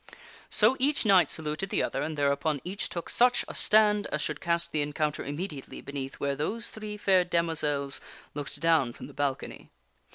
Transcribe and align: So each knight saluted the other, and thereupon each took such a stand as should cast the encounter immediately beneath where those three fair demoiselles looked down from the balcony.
So 0.49 0.75
each 0.79 1.05
knight 1.05 1.29
saluted 1.29 1.69
the 1.69 1.83
other, 1.83 2.01
and 2.01 2.17
thereupon 2.17 2.59
each 2.63 2.89
took 2.89 3.07
such 3.07 3.45
a 3.47 3.53
stand 3.53 4.07
as 4.07 4.19
should 4.19 4.41
cast 4.41 4.71
the 4.71 4.81
encounter 4.81 5.23
immediately 5.23 5.79
beneath 5.79 6.15
where 6.15 6.35
those 6.35 6.71
three 6.71 6.97
fair 6.97 7.23
demoiselles 7.23 8.01
looked 8.33 8.59
down 8.59 8.93
from 8.93 9.05
the 9.05 9.13
balcony. 9.13 9.69